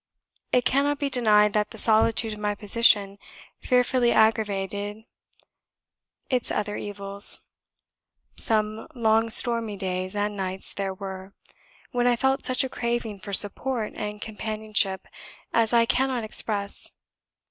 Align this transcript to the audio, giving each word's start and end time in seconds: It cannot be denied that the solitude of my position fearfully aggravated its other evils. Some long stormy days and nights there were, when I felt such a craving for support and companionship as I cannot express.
It 0.51 0.65
cannot 0.65 0.97
be 0.97 1.11
denied 1.11 1.53
that 1.53 1.69
the 1.69 1.77
solitude 1.77 2.33
of 2.33 2.39
my 2.39 2.55
position 2.55 3.19
fearfully 3.59 4.11
aggravated 4.11 5.03
its 6.27 6.49
other 6.49 6.75
evils. 6.75 7.41
Some 8.35 8.87
long 8.95 9.29
stormy 9.29 9.77
days 9.77 10.15
and 10.15 10.35
nights 10.35 10.73
there 10.73 10.95
were, 10.95 11.35
when 11.91 12.07
I 12.07 12.15
felt 12.15 12.45
such 12.45 12.63
a 12.63 12.67
craving 12.67 13.19
for 13.19 13.31
support 13.31 13.93
and 13.93 14.19
companionship 14.19 15.07
as 15.53 15.71
I 15.71 15.85
cannot 15.85 16.23
express. 16.23 16.93